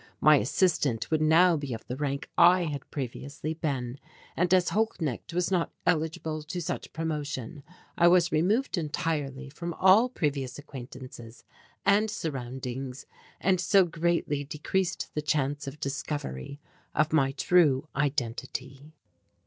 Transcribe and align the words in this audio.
My 0.19 0.37
assistant 0.37 1.11
would 1.11 1.21
now 1.21 1.55
be 1.57 1.75
of 1.75 1.85
the 1.85 1.95
rank 1.95 2.27
I 2.35 2.63
had 2.63 2.89
previously 2.89 3.53
been 3.53 3.99
and 4.35 4.51
as 4.51 4.69
Holknecht 4.69 5.31
was 5.31 5.51
not 5.51 5.71
eligible 5.85 6.41
to 6.41 6.59
such 6.59 6.91
promotion 6.91 7.61
I 7.99 8.07
was 8.07 8.31
removed 8.31 8.79
entirely 8.79 9.47
from 9.47 9.75
all 9.75 10.09
previous 10.09 10.57
acquaintances 10.57 11.43
and 11.85 12.09
surroundings 12.09 13.05
and 13.39 13.61
so 13.61 13.85
greatly 13.85 14.43
decreased 14.43 15.13
the 15.13 15.21
chance 15.21 15.67
of 15.67 15.79
discovery 15.79 16.59
of 16.95 17.13
my 17.13 17.31
true 17.31 17.87
identity. 17.95 18.93